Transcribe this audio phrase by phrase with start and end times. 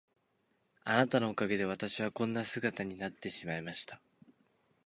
[0.83, 4.01] あなたのおかげで私はこんな姿になってしまいました。